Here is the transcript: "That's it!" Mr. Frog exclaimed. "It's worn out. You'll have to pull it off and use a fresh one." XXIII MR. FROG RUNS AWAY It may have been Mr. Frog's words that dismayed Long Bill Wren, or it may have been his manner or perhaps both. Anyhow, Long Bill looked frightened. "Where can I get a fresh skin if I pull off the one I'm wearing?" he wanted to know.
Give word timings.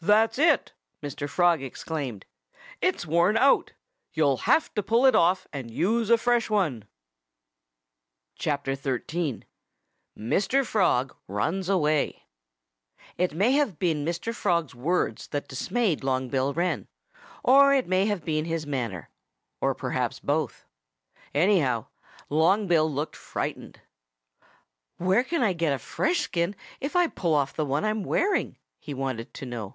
"That's 0.00 0.38
it!" 0.38 0.74
Mr. 1.02 1.28
Frog 1.28 1.60
exclaimed. 1.60 2.24
"It's 2.80 3.04
worn 3.04 3.36
out. 3.36 3.72
You'll 4.14 4.36
have 4.36 4.72
to 4.74 4.82
pull 4.84 5.06
it 5.06 5.16
off 5.16 5.48
and 5.52 5.72
use 5.72 6.08
a 6.08 6.16
fresh 6.16 6.48
one." 6.48 6.84
XXIII 8.40 9.02
MR. 10.16 10.64
FROG 10.64 11.16
RUNS 11.26 11.68
AWAY 11.68 12.22
It 13.16 13.34
may 13.34 13.50
have 13.54 13.80
been 13.80 14.04
Mr. 14.04 14.32
Frog's 14.32 14.72
words 14.72 15.26
that 15.32 15.48
dismayed 15.48 16.04
Long 16.04 16.28
Bill 16.28 16.54
Wren, 16.54 16.86
or 17.42 17.74
it 17.74 17.88
may 17.88 18.06
have 18.06 18.24
been 18.24 18.44
his 18.44 18.68
manner 18.68 19.10
or 19.60 19.74
perhaps 19.74 20.20
both. 20.20 20.64
Anyhow, 21.34 21.86
Long 22.30 22.68
Bill 22.68 22.88
looked 22.88 23.16
frightened. 23.16 23.80
"Where 24.98 25.24
can 25.24 25.42
I 25.42 25.54
get 25.54 25.72
a 25.72 25.78
fresh 25.80 26.20
skin 26.20 26.54
if 26.78 26.94
I 26.94 27.08
pull 27.08 27.34
off 27.34 27.52
the 27.56 27.66
one 27.66 27.84
I'm 27.84 28.04
wearing?" 28.04 28.58
he 28.78 28.94
wanted 28.94 29.34
to 29.34 29.44
know. 29.44 29.74